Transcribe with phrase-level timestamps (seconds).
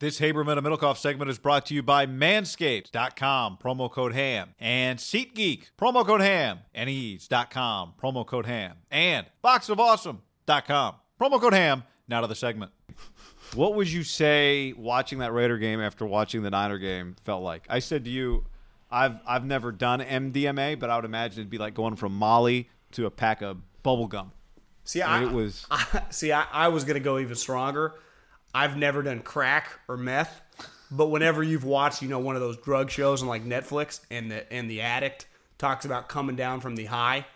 [0.00, 4.98] This Haberman and Middlekauff segment is brought to you by Manscaped.com, promo code HAM, and
[4.98, 11.84] SeatGeek, promo code HAM, and Ease.com, promo code HAM, and BoxOfAwesome.com, promo code HAM.
[12.08, 12.72] Now to the segment.
[13.54, 17.64] What would you say watching that Raider game after watching the Niner game felt like?
[17.70, 18.46] I said to you,
[18.90, 22.68] I've I've never done MDMA, but I would imagine it'd be like going from Molly
[22.92, 24.32] to a pack of bubble gum.
[24.82, 27.94] See, And I, it was I, see, I, I was gonna go even stronger.
[28.54, 30.40] I've never done crack or meth,
[30.90, 34.30] but whenever you've watched, you know, one of those drug shows on like Netflix, and
[34.30, 35.26] the and the addict
[35.58, 37.26] talks about coming down from the high,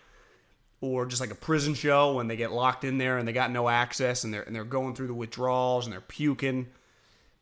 [0.81, 3.51] or just like a prison show when they get locked in there and they got
[3.51, 6.69] no access and they're and they're going through the withdrawals and they're puking.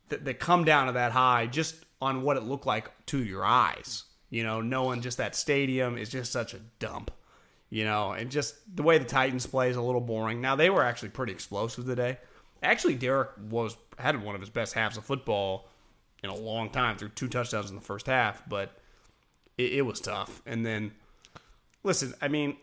[0.09, 3.45] That they come down to that high just on what it looked like to your
[3.45, 4.05] eyes.
[4.29, 7.11] You know, knowing just that stadium is just such a dump.
[7.69, 10.39] You know, and just the way the Titans play is a little boring.
[10.39, 12.17] Now they were actually pretty explosive today.
[12.63, 15.67] Actually, Derek was had one of his best halves of football
[16.23, 18.77] in a long time through two touchdowns in the first half, but
[19.57, 20.41] it, it was tough.
[20.45, 20.91] And then,
[21.83, 22.57] listen, I mean,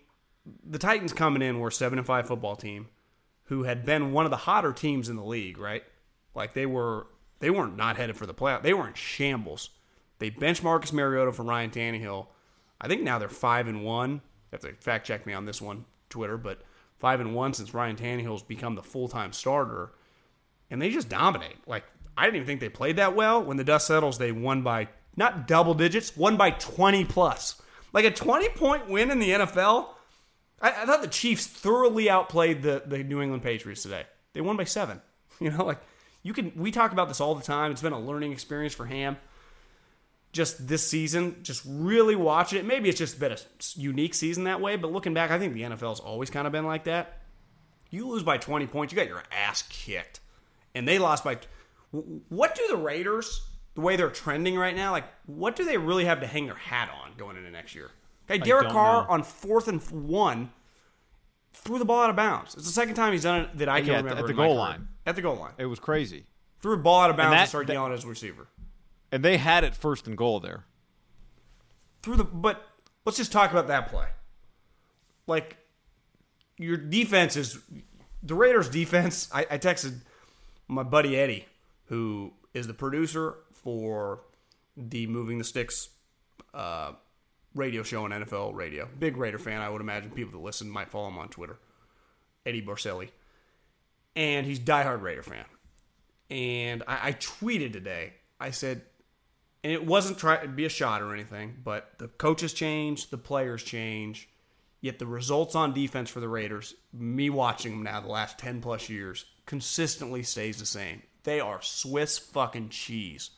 [0.65, 2.89] the Titans coming in were seven and five football team
[3.45, 5.85] who had been one of the hotter teams in the league, right?
[6.35, 7.07] Like they were,
[7.41, 8.63] they weren't not headed for the playoff.
[8.63, 9.71] They were in shambles.
[10.19, 12.27] They benched Marcus Mariota for Ryan Tannehill.
[12.81, 14.23] I think now they're five and one.
[14.51, 16.63] Have to fact check me on this one, Twitter, but
[17.05, 19.91] five and one since Ryan Tannehill's become the full time starter,
[20.71, 21.59] and they just dominate.
[21.67, 21.85] Like
[22.17, 23.45] I didn't even think they played that well.
[23.45, 27.61] When the dust settles, they won by not double digits, won by twenty plus.
[27.93, 29.89] Like a twenty point win in the NFL.
[30.63, 34.05] I, I thought the Chiefs thoroughly outplayed the the New England Patriots today.
[34.33, 35.03] They won by seven.
[35.41, 35.81] You know, like
[36.23, 36.53] you can.
[36.55, 37.73] We talk about this all the time.
[37.73, 39.17] It's been a learning experience for Ham
[40.35, 42.67] just this season, just really watching it.
[42.67, 43.39] Maybe it's just been a
[43.77, 46.67] unique season that way, but looking back, I think the NFL's always kind of been
[46.67, 47.23] like that.
[47.91, 50.21] You lose by 20 points, you got your ass kicked.
[50.75, 51.39] And they lost by.
[52.29, 56.05] What do the Raiders, the way they're trending right now, like, what do they really
[56.07, 57.93] have to hang their hat on going into next year?
[58.29, 59.11] Okay, Derek Carr know.
[59.11, 60.51] on fourth and one
[61.53, 62.55] threw the ball out of bounds.
[62.57, 64.21] It's the second time he's done it that I can Yeah, at the- remember.
[64.25, 64.89] at the goal line.
[65.07, 65.53] At the goal line.
[65.59, 66.25] it was crazy.
[66.61, 68.49] Threw a ball out of bounds and, that- started that- yelling at his receiver.
[69.15, 70.65] And they had it first and goal there.
[72.03, 72.67] through the but
[73.05, 74.09] let's just talk about that play.
[75.29, 75.57] Like
[76.59, 77.57] your defense is
[78.25, 79.29] the Raiders defense.
[79.33, 80.01] I, I texted
[80.67, 81.47] my buddy Eddie,
[81.85, 84.23] who is the producer for
[84.77, 85.91] the Moving the Sticks
[86.53, 86.95] uh,
[87.55, 88.89] radio show on NFL radio.
[88.99, 91.61] Big Raider fan, I would imagine people that listen might follow him on Twitter.
[92.45, 93.11] Eddie Borselli.
[94.17, 95.45] And he's diehard Raider fan.
[96.31, 98.83] And I, I tweeted today, I said,
[99.65, 103.19] and it wasn't try to be a shot or anything, but the coaches change, the
[103.19, 104.29] players change,
[104.83, 108.61] yet the results on defense for the Raiders, me watching them now the last 10
[108.61, 111.03] plus years, consistently stays the same.
[111.23, 113.31] They are Swiss fucking cheese.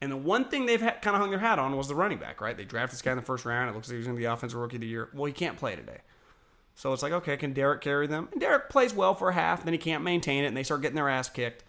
[0.00, 2.18] And the one thing they've had, kind of hung their hat on was the running
[2.18, 2.56] back, right?
[2.56, 3.68] They drafted this guy in the first round.
[3.68, 5.10] It looks like he's going to be the offensive rookie of the year.
[5.12, 5.98] Well, he can't play today.
[6.76, 8.28] So it's like, okay, can Derek carry them?
[8.30, 10.82] And Derek plays well for a half, then he can't maintain it, and they start
[10.82, 11.64] getting their ass kicked.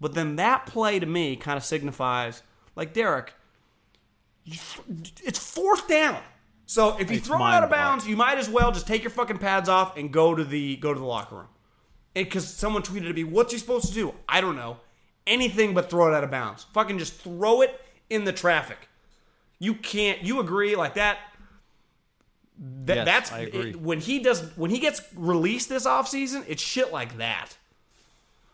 [0.00, 2.42] But then that play to me kind of signifies,
[2.76, 3.32] like Derek,
[4.44, 4.58] you,
[5.22, 6.20] it's fourth down.
[6.66, 9.02] So if you It's throw it out of bounds, you might as well just take
[9.02, 11.48] your fucking pads off and go to the go to the locker room.
[12.14, 14.78] And because someone tweeted at me, "What's he supposed to do?" I don't know.
[15.26, 16.66] Anything but throw it out of bounds.
[16.72, 18.88] Fucking just throw it in the traffic.
[19.58, 20.22] You can't.
[20.22, 21.18] You agree like that?
[22.84, 23.70] That Yes, that's I agree.
[23.70, 27.56] it- when he does when he gets released this offseason, it's shit like that.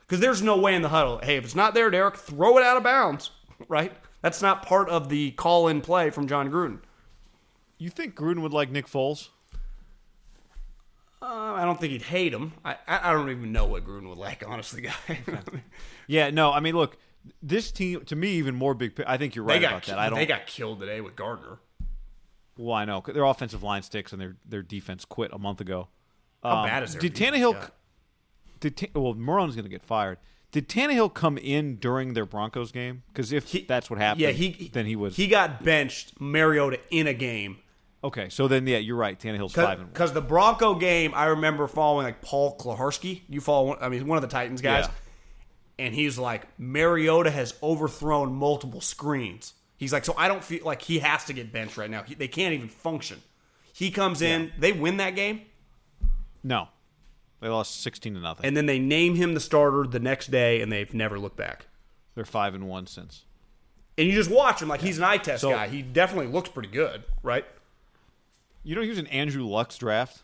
[0.00, 1.18] Because there's no way in the huddle.
[1.22, 3.30] Hey, if it's not there, Derek, throw it out of bounds.
[3.68, 3.92] Right?
[4.26, 6.80] That's not part of the call in play from Jon Gruden.
[7.78, 9.28] You think Gruden would like Nick Foles?
[11.22, 12.52] Uh, I don't think he'd hate him.
[12.64, 15.18] I, I don't even know what Gruden would like, honestly, guy.
[16.08, 16.50] Yeah, no.
[16.52, 16.96] I mean, look,
[17.40, 19.00] this team to me even more big.
[19.06, 19.96] I think you're right about that.
[19.96, 20.18] I don't.
[20.18, 21.58] they got killed today with Gardner.
[22.58, 25.86] well, I know their offensive line sticks and their their defense quit a month ago.
[26.42, 27.52] How Um, bad is their Did defense Tannehill?
[27.52, 27.74] got?
[28.58, 30.18] Did well, Marrone's going to get fired.
[30.52, 33.02] Did Tannehill come in during their Broncos game?
[33.12, 36.80] Because if He- that's what happened, Yeah, he then he was he got benched Mariota
[36.90, 37.58] in a game
[38.04, 38.28] okay.
[38.28, 39.18] So then, yeah, you're right.
[39.18, 43.22] Tannehill's five and because the Bronco game I remember following like Paul Kuharsky.
[43.28, 43.68] You follow?
[43.68, 45.86] one- I mean, one of the Titans guys, Yeah.
[45.86, 49.52] and he's like Mariota has overthrown multiple screens.
[49.78, 52.02] He's like, so I don't feel like he has to get benched right now.
[52.02, 53.20] He, they can't even function.
[53.74, 55.42] He comes in, they win that game,
[56.42, 56.68] No,
[57.40, 58.46] they lost sixteen to nothing.
[58.46, 61.66] and then they name him the starter the next day, and they've never looked back.
[62.14, 63.24] They're five and one since.
[63.98, 65.68] And you just watch him like he's an eye test So- guy.
[65.68, 67.44] He definitely looks pretty good, right?
[68.62, 70.22] You know, he was in Andrew Luck's draft.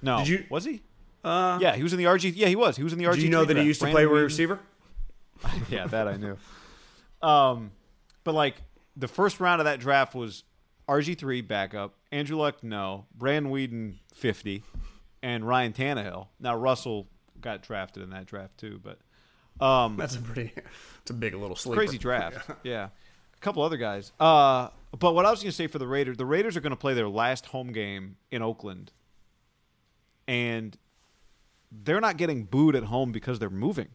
[0.00, 0.82] No, Did you- was he?
[1.24, 2.32] Uh, yeah, he was in the RG.
[2.36, 2.76] Yeah, he was.
[2.76, 3.16] He was in the RG.
[3.16, 4.60] Do you know that he used to play wide receiver?
[5.68, 6.36] yeah, that I knew.
[7.20, 7.72] Um,
[8.24, 8.56] but like
[8.96, 10.44] the first round of that draft was
[10.88, 14.62] RG three backup, Andrew Luck no, Brandon Weeden fifty,
[15.22, 16.28] and Ryan Tannehill.
[16.40, 17.08] Now Russell
[17.40, 18.98] got drafted in that draft too, but
[19.64, 20.52] um, That's a pretty,
[21.02, 21.80] it's a big little sleeper.
[21.80, 22.48] crazy draft.
[22.62, 22.88] yeah.
[23.34, 24.12] A couple other guys.
[24.18, 24.68] Uh,
[24.98, 26.76] but what I was going to say for the Raiders, the Raiders are going to
[26.76, 28.92] play their last home game in Oakland,
[30.26, 30.76] and
[31.70, 33.88] they're not getting booed at home because they're moving.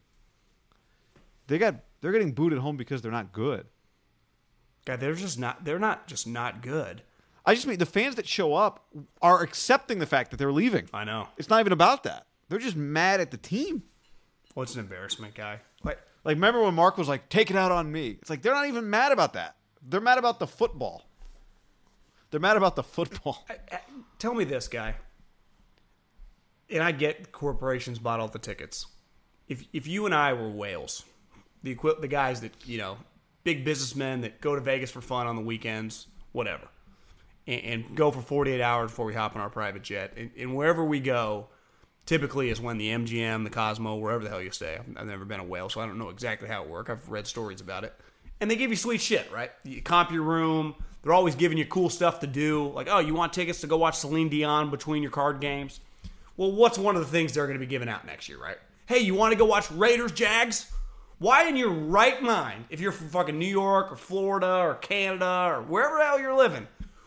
[1.46, 3.66] They got they're getting booed at home because they're not good.
[4.84, 5.64] God, they're just not.
[5.64, 7.02] They're not just not good.
[7.46, 8.86] I just mean the fans that show up
[9.20, 10.88] are accepting the fact that they're leaving.
[10.94, 11.28] I know.
[11.36, 12.26] It's not even about that.
[12.48, 13.82] They're just mad at the team.
[14.54, 15.60] What's an embarrassment, guy?
[15.82, 18.54] Like, Like remember when Mark was like, "Take it out on me." It's like they're
[18.54, 19.56] not even mad about that.
[19.82, 21.04] They're mad about the football.
[22.30, 23.44] They're mad about the football.
[23.50, 23.80] I-
[24.18, 24.94] tell me this, guy.
[26.70, 28.86] And I get corporations bought all the tickets.
[29.48, 31.04] If if you and I were whales,
[31.62, 32.96] the equi- the guys that you know,
[33.44, 36.68] big businessmen that go to Vegas for fun on the weekends, whatever,
[37.46, 40.30] and, and go for forty eight hours before we hop on our private jet, and,
[40.36, 41.48] and wherever we go,
[42.06, 44.78] typically is when the MGM, the Cosmo, wherever the hell you stay.
[44.96, 46.90] I've never been a whale, so I don't know exactly how it works.
[46.90, 47.94] I've read stories about it,
[48.40, 49.50] and they give you sweet shit, right?
[49.64, 50.74] You comp your room.
[51.02, 53.76] They're always giving you cool stuff to do, like oh, you want tickets to go
[53.76, 55.80] watch Celine Dion between your card games.
[56.36, 58.58] Well, what's one of the things they're going to be giving out next year, right?
[58.86, 60.70] Hey, you want to go watch Raiders Jags?
[61.18, 65.46] Why in your right mind, if you're from fucking New York or Florida or Canada
[65.48, 66.66] or wherever the hell you're living,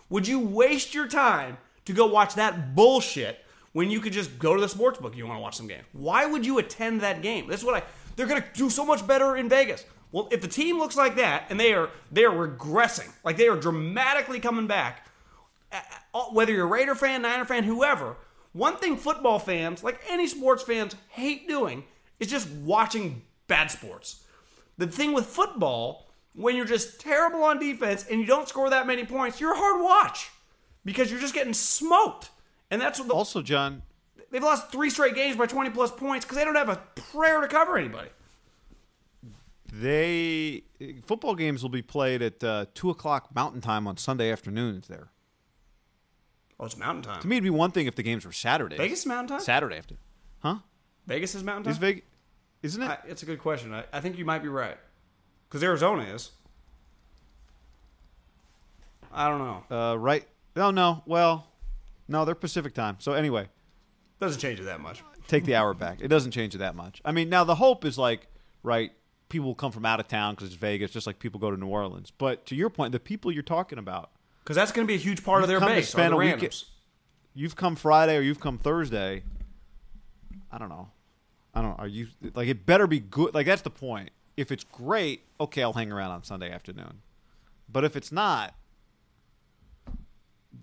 [0.10, 3.44] would you waste your time to go watch that bullshit
[3.74, 5.84] when you could just go to the sports book you want to watch some game?
[5.94, 7.48] Why would you attend that game?
[7.48, 7.84] That's what I
[8.16, 9.86] they're going to do so much better in Vegas.
[10.12, 13.48] Well, if the team looks like that and they are they are regressing, like they
[13.48, 15.08] are dramatically coming back,
[16.32, 18.16] whether you're a Raider fan, Niner fan, whoever,
[18.54, 21.84] one thing football fans, like any sports fans, hate doing
[22.20, 24.24] is just watching bad sports.
[24.78, 26.07] The thing with football,
[26.38, 29.58] when you're just terrible on defense and you don't score that many points, you're a
[29.58, 30.30] hard watch
[30.86, 32.30] because you're just getting smoked.
[32.70, 33.82] And that's what the, Also, John,
[34.30, 36.80] they've lost three straight games by 20 plus points because they don't have a
[37.12, 38.10] prayer to cover anybody.
[39.74, 40.64] they
[41.06, 44.88] football games will be played at uh, two o'clock Mountain Time on Sunday afternoons.
[44.88, 45.10] There,
[46.60, 47.22] Oh, it's Mountain Time.
[47.22, 48.78] to me, it'd be one thing if the games were Saturday.
[48.78, 49.40] Vegas Mountain Time?
[49.44, 49.96] Saturday after,
[50.40, 50.58] huh?
[51.08, 51.72] Vegas is Mountain Time?
[51.72, 52.04] Is Vegas?
[52.64, 52.90] Isn't it?
[52.90, 53.74] I, it's a good question.
[53.74, 54.78] I, I think you might be right
[55.48, 56.32] because Arizona is.
[59.12, 59.76] I don't know.
[59.76, 60.26] uh, right?
[60.56, 61.04] No, no.
[61.06, 61.48] Well,
[62.08, 62.98] no, they're Pacific time.
[63.00, 63.48] So anyway,
[64.20, 65.04] Doesn't change it that much.
[65.28, 66.00] take the hour back.
[66.02, 67.02] It doesn't change it that much.
[67.06, 68.28] I mean, now the hope is like,
[68.64, 68.92] right?
[69.30, 71.58] People will come from out of town because it's Vegas, just like people go to
[71.58, 72.12] New Orleans.
[72.12, 74.12] But to your point, the people you're talking about,
[74.44, 75.90] Because that's going to be a huge part of their base.
[75.90, 76.54] spend the a week-
[77.34, 79.24] you've come Friday or you've come Thursday.
[80.52, 80.90] I don't know.
[81.54, 81.78] I don't.
[81.80, 82.66] Are you like it?
[82.66, 83.34] Better be good.
[83.34, 84.12] Like that's the point.
[84.38, 87.02] If it's great, okay, I'll hang around on Sunday afternoon.
[87.68, 88.54] But if it's not,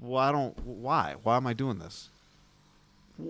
[0.01, 0.59] well, I don't.
[0.65, 1.17] Why?
[1.23, 2.09] Why am I doing this?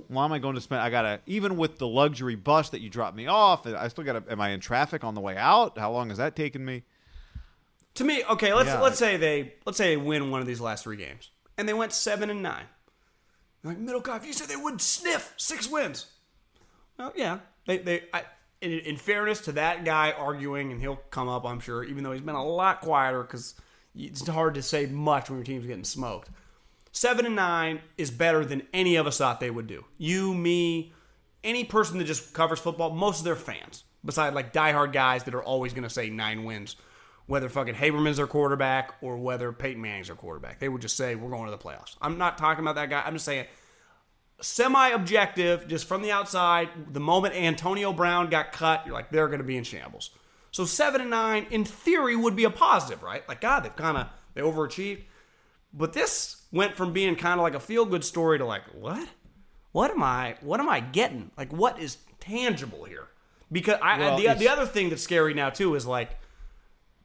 [0.08, 0.80] Why am I going to spend?
[0.80, 3.66] I gotta even with the luxury bus that you dropped me off.
[3.66, 4.22] I still gotta.
[4.30, 5.78] Am I in traffic on the way out?
[5.78, 6.84] How long has that taken me?
[7.94, 8.80] To me, okay, let's Yeah.
[8.80, 11.74] let's say they let's say they win one of these last three games, and they
[11.74, 12.64] went seven and nine.
[13.62, 16.06] Like Middlekauff, you said they would sniff six wins.
[16.98, 18.04] Well, yeah, they they.
[18.12, 18.24] I,
[18.64, 22.12] in, in fairness to that guy arguing, and he'll come up, I'm sure, even though
[22.12, 23.54] he's been a lot quieter because
[23.94, 26.30] it's hard to say much when your team's getting smoked.
[26.92, 29.84] Seven and nine is better than any of us thought they would do.
[29.98, 30.92] You, me,
[31.42, 35.34] any person that just covers football, most of their fans, besides like diehard guys that
[35.34, 36.76] are always going to say nine wins,
[37.26, 40.60] whether fucking Haberman's their quarterback or whether Peyton Manning's their quarterback.
[40.60, 41.96] They would just say, we're going to the playoffs.
[42.00, 43.02] I'm not talking about that guy.
[43.04, 43.46] I'm just saying,
[44.44, 49.28] semi objective, just from the outside, the moment Antonio Brown got cut, you're like, they're
[49.28, 50.10] going to be in shambles.
[50.50, 53.28] So seven and nine, in theory, would be a positive, right?
[53.28, 55.02] Like, God, they've kind of, they overachieved.
[55.72, 59.08] But this went from being kind of like a feel good story to like, what?
[59.72, 60.36] What am I?
[60.40, 61.32] What am I getting?
[61.36, 63.08] Like, what is tangible here?
[63.50, 66.10] Because I, Well, the, the other thing that's scary now too is like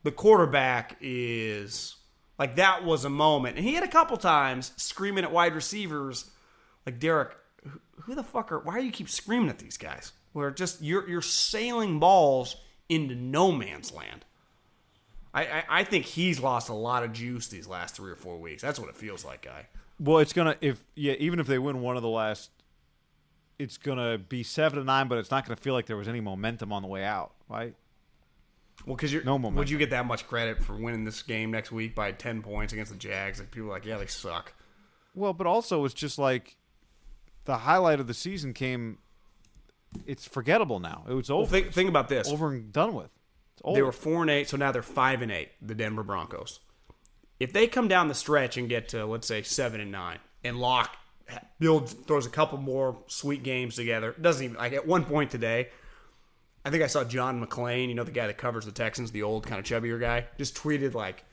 [0.04, 1.96] the quarterback is
[2.38, 6.30] like that was a moment, and he had a couple times screaming at wide receivers,
[6.90, 7.36] like Derek,
[8.04, 8.60] who, the fuck are?
[8.60, 10.12] Why do you keep screaming at these guys?
[10.34, 12.56] Where just you're you're sailing balls
[12.88, 14.26] into no man's land.
[15.34, 18.38] I, I, I think he's lost a lot of juice these last three or four
[18.38, 18.62] weeks.
[18.62, 19.68] That's what it feels like, guy.
[20.00, 22.50] Well, it's gonna if yeah, even if they win one of the last,
[23.60, 26.22] it's gonna be seven to nine, but it's not gonna feel like there was any
[26.22, 27.76] momentum on the way out, right?
[28.86, 29.58] Well, because you're No momentum.
[29.58, 32.72] would you get that much credit for winning this game next week by ten points
[32.72, 33.40] against the Jags?
[33.40, 34.54] Like people are like, yeah, they suck.
[35.14, 36.56] Well, but also it's just like
[37.50, 39.00] the highlight of the season came.
[40.06, 41.04] It's forgettable now.
[41.10, 42.30] It was Well, over, think think about this.
[42.32, 43.10] over and done with.
[43.74, 45.50] They were four and eight, so now they're five and eight.
[45.62, 46.60] The Denver Broncos.
[47.40, 50.60] If they come down the stretch and get to let's say seven and nine, and
[50.60, 50.96] Lock
[51.60, 55.70] builds throws a couple more sweet games together, doesn't even like at one point today.
[56.64, 59.24] I think I saw John McClain, you know the guy that covers the Texans, the
[59.24, 61.24] old kind of chubbier guy, just tweeted like,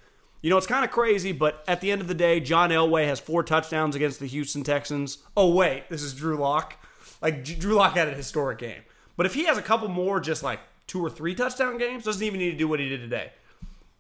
[0.43, 3.07] you know it's kind of crazy, but at the end of the day, John Elway
[3.07, 5.19] has four touchdowns against the Houston Texans.
[5.37, 6.77] Oh wait, this is Drew Lock.
[7.23, 8.83] Like Drew Lock had a historic game,
[9.17, 12.23] but if he has a couple more, just like two or three touchdown games, doesn't
[12.23, 13.33] even need to do what he did today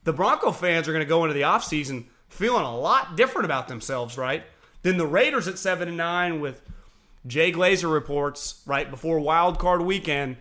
[0.06, 3.66] the Bronco fans are going to go into the offseason feeling a lot different about
[3.66, 4.44] themselves, right?
[4.82, 6.62] Than the Raiders at 7 and 9 with
[7.26, 10.36] Jay Glazer reports right before wild card weekend.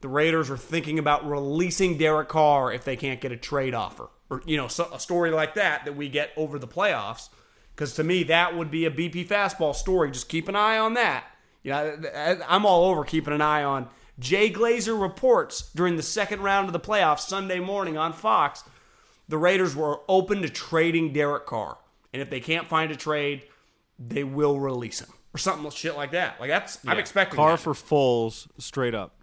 [0.00, 4.08] The Raiders are thinking about releasing Derek Carr if they can't get a trade offer.
[4.32, 7.28] Or, you know, so, a story like that that we get over the playoffs.
[7.74, 10.10] Because to me, that would be a BP fastball story.
[10.10, 11.24] Just keep an eye on that.
[11.62, 16.42] You know, I'm all over keeping an eye on Jay Glazer reports during the second
[16.42, 18.64] round of the playoffs Sunday morning on Fox
[19.28, 21.78] the Raiders were open to trading Derek Carr.
[22.12, 23.44] And if they can't find a trade,
[23.98, 25.08] they will release him.
[25.34, 26.38] Or something shit like that.
[26.38, 27.60] Like that's I'm expecting Carr that.
[27.60, 29.16] for Foles straight up.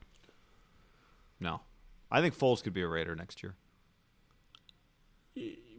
[1.39, 1.61] No,
[2.09, 3.53] I think Foles could be a Raider next year.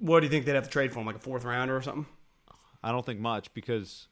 [0.01, 1.07] What do you think they'd have to trade for him?
[1.07, 2.07] Like a fourth rounder or something?
[2.83, 4.09] I don't think much because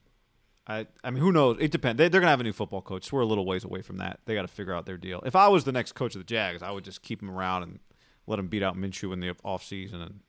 [0.67, 1.57] I I mean who knows?
[1.61, 1.99] It depends.
[1.99, 3.05] They, they're gonna have a new football coach.
[3.09, 4.21] So we're a little ways away from that.
[4.27, 5.23] They got to figure out their deal.
[5.25, 7.63] If I was the next coach of the Jags, I would just keep him around
[7.63, 7.79] and
[8.27, 10.03] let him beat out Minshew in the off season.
[10.03, 10.21] And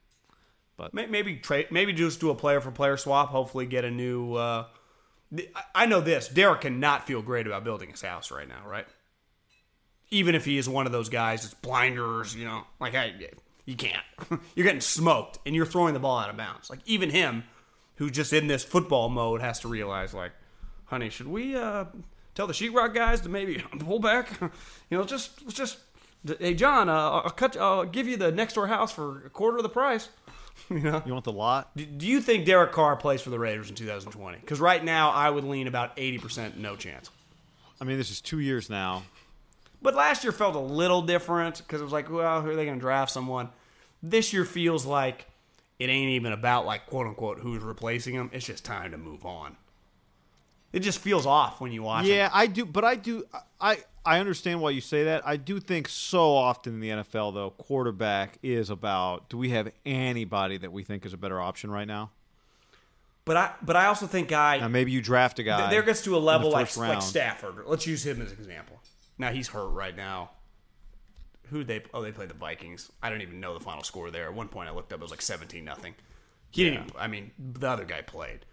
[0.93, 4.35] May- Maybe trade maybe just do a player for player swap, hopefully get a new
[4.35, 4.65] uh
[5.37, 6.29] I- I know this.
[6.29, 8.87] Derek cannot feel great about building his house right now, right?
[10.11, 13.13] Even if he is one of those guys that's blinders, you know, like I
[13.69, 14.03] you can't.
[14.55, 16.69] you're getting smoked and you're throwing the ball out of bounds.
[16.71, 17.43] Like even him
[17.95, 20.31] who's just in this football mode has to realize like,
[20.85, 21.85] honey, should we uh
[22.33, 24.29] tell the sheetrock guys to maybe pull back?
[24.89, 25.77] you know, just just
[26.39, 29.57] hey John, uh, I'll cut I'll give you the next door house for a quarter
[29.57, 30.09] of the price.
[30.69, 31.03] you know?
[31.05, 31.69] you want the lot?
[31.77, 34.39] Do- Do you think Derek Carr plays for the Raiders in 2020?
[34.39, 37.09] Because right now, I would lean about 80% no chance.
[37.79, 39.03] I mean, this is two years now.
[39.81, 42.65] But last year felt a little different because it was like, well, who are they
[42.65, 43.49] going to draft someone?
[44.01, 45.27] This year feels like
[45.77, 48.29] it ain't even about, like, quote unquote, who's replacing him.
[48.34, 49.58] It's just time to move on.
[50.72, 52.15] It just feels off when you watch it.
[52.15, 53.24] Yeah, I do, but I do.
[53.60, 55.27] I I understand why you say that.
[55.27, 59.72] I do think so often in the NFL though, quarterback is about do we have
[59.86, 62.12] anybody that we think is a better option right now?
[63.25, 65.58] But I, but I also think, guy, Now maybe you draft a guy.
[65.58, 67.01] Th- there gets to a level like, like.
[67.01, 67.63] Stafford.
[67.68, 68.82] Let's use him as an example.
[69.20, 70.32] Now he's hurt right now.
[71.50, 71.84] Who they?
[71.94, 72.91] Oh, they played the Vikings.
[73.01, 74.25] I don't even know the final score there.
[74.25, 75.00] At one point, I looked up.
[75.00, 75.96] It was like seventeen nothing.
[76.51, 76.91] He didn't.
[76.98, 78.46] I mean, the other guy played,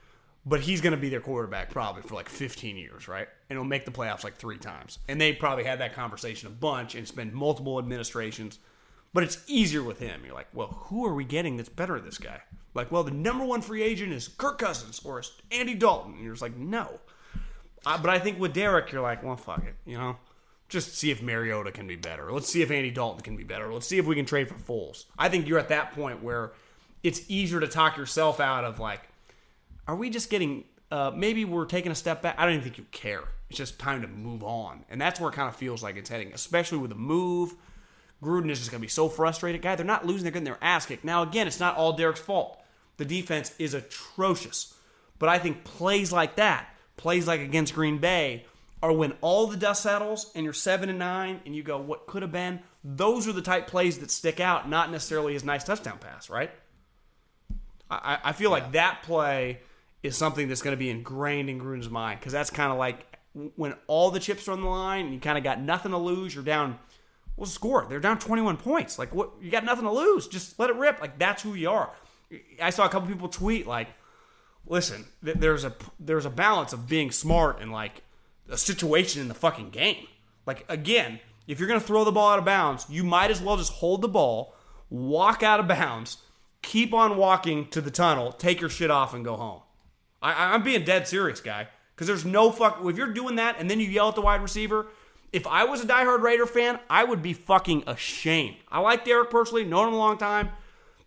[0.44, 3.28] but he's going to be their quarterback probably for like fifteen years, right?
[3.48, 4.98] And he'll make the playoffs like three times.
[5.08, 8.58] And they probably had that conversation a bunch and spend multiple administrations.
[9.14, 10.22] But it's easier with him.
[10.24, 12.40] You're like, well, who are we getting that's better than this guy?
[12.74, 16.12] Like, well, the number one free agent is Kirk Cousins or Andy Dalton.
[16.14, 17.00] And you're just like, no.
[17.86, 20.16] Uh, but I think with Derek, you're like, well, fuck it, you know,
[20.68, 22.32] just see if Mariota can be better.
[22.32, 23.72] Let's see if Andy Dalton can be better.
[23.72, 25.04] Let's see if we can trade for Foles.
[25.18, 26.52] I think you're at that point where
[27.02, 29.02] it's easier to talk yourself out of like,
[29.86, 32.36] are we just getting uh, maybe we're taking a step back.
[32.38, 33.24] I don't even think you care.
[33.48, 36.08] It's just time to move on, and that's where it kind of feels like it's
[36.08, 37.54] heading, especially with the move.
[38.22, 39.62] Gruden is just going to be so frustrated.
[39.62, 41.04] Guy, they're not losing; they're getting their ass kicked.
[41.04, 42.60] Now, again, it's not all Derek's fault.
[42.96, 44.74] The defense is atrocious,
[45.18, 48.46] but I think plays like that, plays like against Green Bay,
[48.86, 52.06] are when all the dust settles and you're seven and nine, and you go, "What
[52.06, 55.64] could have been?" Those are the type plays that stick out, not necessarily his nice
[55.64, 56.52] touchdown pass, right?
[57.90, 59.58] I, I feel like that play
[60.04, 63.04] is something that's going to be ingrained in Gruden's mind because that's kind of like
[63.56, 65.98] when all the chips are on the line and you kind of got nothing to
[65.98, 66.32] lose.
[66.32, 66.78] You're down.
[67.36, 67.86] Well, score.
[67.88, 69.00] They're down 21 points.
[69.00, 69.32] Like what?
[69.40, 70.28] You got nothing to lose.
[70.28, 71.00] Just let it rip.
[71.00, 71.90] Like that's who you are.
[72.62, 73.88] I saw a couple people tweet like,
[74.64, 78.02] "Listen, there's a there's a balance of being smart and like
[78.48, 80.06] a situation in the fucking game.
[80.46, 83.56] Like again, if you're gonna throw the ball out of bounds, you might as well
[83.56, 84.54] just hold the ball,
[84.90, 86.18] walk out of bounds,
[86.62, 89.62] keep on walking to the tunnel, take your shit off, and go home.
[90.22, 91.68] I, I'm being dead serious, guy.
[91.94, 92.80] Because there's no fuck.
[92.84, 94.86] If you're doing that and then you yell at the wide receiver,
[95.32, 98.56] if I was a diehard Raider fan, I would be fucking ashamed.
[98.68, 100.50] I like Derek personally, known him a long time.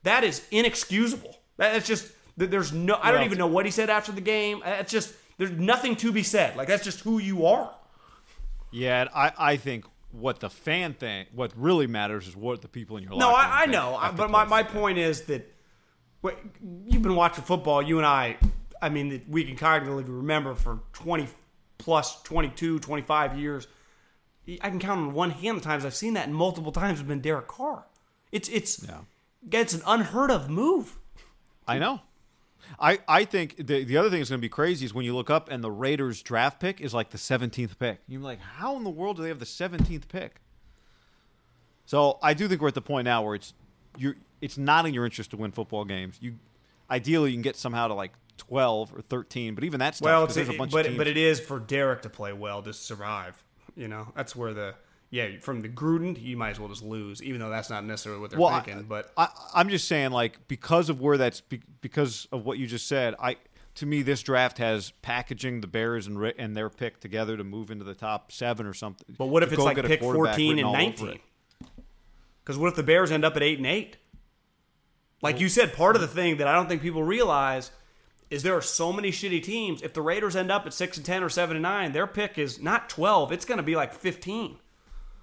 [0.04, 1.38] That is inexcusable.
[1.58, 2.98] That's just there's no.
[3.02, 4.62] I don't even know what he said after the game.
[4.64, 6.56] That's just there's nothing to be said.
[6.56, 7.74] Like that's just who you are.
[8.72, 12.98] Yeah, I, I think what the fan think, what really matters is what the people
[12.98, 13.20] in your life.
[13.20, 15.52] No, I, I know, I- but my, my point is that
[16.22, 16.36] wait,
[16.86, 17.82] you've been watching football.
[17.82, 18.38] You and I,
[18.82, 21.28] I mean, we can cognitively remember for 20
[21.80, 23.68] plus 22, 25 years.
[24.62, 27.08] I can count on one hand the times I've seen that, and multiple times have
[27.08, 27.86] been Derek Carr.
[28.32, 29.00] It's it's Yeah.
[29.52, 30.98] it's an unheard of move.
[31.68, 32.02] I know.
[32.80, 35.16] I, I think the the other thing that's going to be crazy is when you
[35.16, 38.00] look up and the Raiders draft pick is like the 17th pick.
[38.08, 40.42] You're like, how in the world do they have the 17th pick?
[41.86, 43.54] So I do think we're at the point now where it's
[43.98, 46.18] you it's not in your interest to win football games.
[46.22, 46.36] You
[46.90, 50.38] ideally you can get somehow to like 12 or 13, but even that's Well, it's,
[50.38, 53.44] a bunch but but it is for Derek to play well to survive.
[53.76, 54.76] You know, that's where the
[55.10, 58.22] yeah from the Gruden, you might as well just lose, even though that's not necessarily
[58.22, 58.80] what they're well, thinking.
[58.80, 62.68] I, but I, I'm just saying, like, because of where that's because of what you
[62.68, 63.38] just said, I
[63.76, 67.72] to me this draft has packaging the Bears and and their pick together to move
[67.72, 69.16] into the top seven or something.
[69.18, 71.20] But what if it's like pick 14 and 19?
[72.44, 73.98] Because what if the Bears end up at 8 and 8?
[75.22, 77.72] Like you said, part of the thing that I don't think people realize
[78.30, 79.82] is there are so many shitty teams.
[79.82, 82.38] If the Raiders end up at 6 and 10 or 7 and 9, their pick
[82.38, 84.58] is not 12, it's going to be like 15.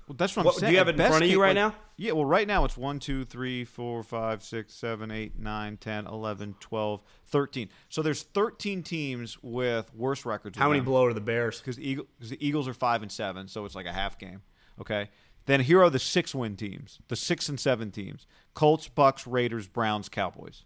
[0.09, 0.73] Well, that's what I'm What- do saying.
[0.73, 1.75] you have it in best front of you right like- now?
[1.97, 2.13] Yeah.
[2.13, 6.55] Well, right now it's 1, 2, 3, 4, 5, 6, 7, 8, 9, 10, 11,
[6.61, 7.69] 12, 13.
[7.89, 10.57] So there's 13 teams with worse records.
[10.59, 11.59] How many below are the Bears?
[11.59, 14.43] because the, Eagle, the Eagles are five and seven, so it's like a half game.
[14.81, 15.11] Okay.
[15.47, 19.67] Then here are the six win teams, the six and seven teams: Colts, Bucks, Raiders,
[19.69, 20.65] Browns, Cowboys.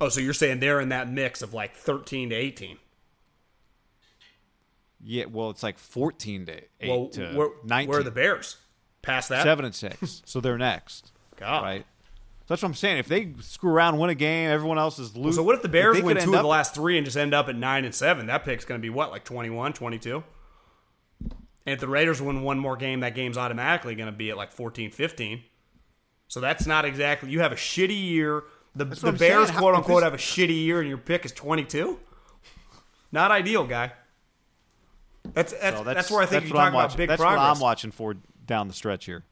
[0.00, 2.78] Oh, so you're saying they're in that mix of like 13 to 18.
[5.02, 7.90] Yeah, well, it's like fourteen to eight Well, to where, nineteen.
[7.90, 8.56] where are the Bears?
[9.02, 9.42] Past that?
[9.42, 11.12] Seven and six, so they're next.
[11.36, 11.62] God.
[11.62, 11.86] Right.
[12.46, 12.98] So that's what I'm saying.
[12.98, 15.32] If they screw around, win a game, everyone else is losing.
[15.32, 17.34] So what if the Bears they win two of the last three and just end
[17.34, 18.26] up at 9 and 7?
[18.26, 20.22] That pick's going to be what, like 21, 22?
[21.22, 24.36] And if the Raiders win one more game, that game's automatically going to be at
[24.36, 25.42] like 14, 15.
[26.28, 27.30] So that's not exactly.
[27.30, 28.44] You have a shitty year.
[28.76, 29.58] The, the Bears, saying.
[29.58, 31.98] Quote if unquote, this- have a shitty year and your pick is 22?
[33.10, 33.92] Not ideal, guy.
[35.36, 37.20] That's that's, So that's, where I think that's you what talk I'm about big That's
[37.20, 37.38] progress.
[37.38, 38.14] what I'm watching for
[38.46, 39.22] down the stretch here.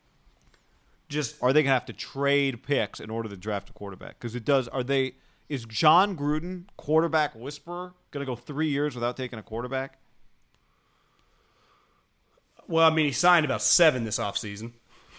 [1.09, 4.19] Just Are they going to have to trade picks in order to draft a quarterback?
[4.21, 4.69] Because it does.
[4.69, 5.15] Are they?
[5.49, 9.99] Is Jon Gruden, quarterback whisperer, going to go three years without taking a quarterback?
[12.67, 14.73] well, I mean, he signed about seven this offseason.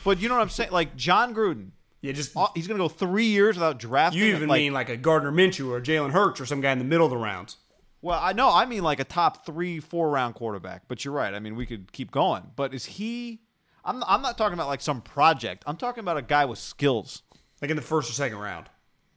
[0.04, 0.72] But you know what I'm saying?
[0.72, 1.70] Like Jon Gruden,
[2.02, 4.22] Yeah, just uh, he's going to go three years without drafting.
[4.22, 6.80] you even like, mean like a Gardner Minshew or Jalen Hurts or some guy in
[6.80, 7.58] the middle of the rounds.
[8.02, 8.52] Well, I know.
[8.52, 10.84] I mean like a top three, four round quarterback.
[10.88, 11.34] But you're right.
[11.34, 12.52] I mean, we could keep going.
[12.56, 13.42] But is he?
[13.84, 14.04] I'm.
[14.08, 15.64] I'm not talking about like some project.
[15.68, 17.24] I'm talking about a guy with skills.
[17.62, 18.70] like in the first or second round.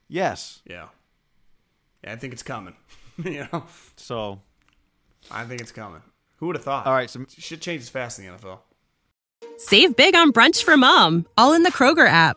[0.08, 0.62] Yes.
[0.64, 0.88] Yeah,
[2.02, 2.74] yeah, I think it's coming.
[3.24, 3.64] you know,
[3.96, 4.40] So
[5.30, 6.00] I think it's coming.
[6.36, 6.86] Who would have thought?
[6.86, 7.10] all right.
[7.10, 8.60] So shit changes fast in the NFL.
[9.58, 12.36] Save big on brunch for mom, all in the Kroger app.